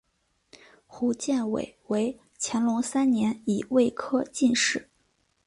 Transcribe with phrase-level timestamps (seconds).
[0.87, 4.89] 胡建伟为乾隆三年己未科进士。